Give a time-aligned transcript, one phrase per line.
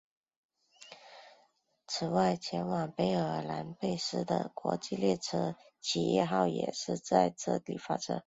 [1.85, 8.19] 此外前往北爱尔兰贝尔法斯特的国际列车企业号也是自这里发车。